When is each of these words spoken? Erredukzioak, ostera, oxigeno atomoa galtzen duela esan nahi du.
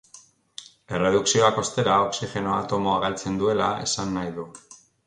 Erredukzioak, 0.99 1.61
ostera, 1.65 1.99
oxigeno 2.07 2.57
atomoa 2.63 2.99
galtzen 3.07 3.41
duela 3.45 3.73
esan 3.87 4.15
nahi 4.19 4.35
du. 4.43 4.53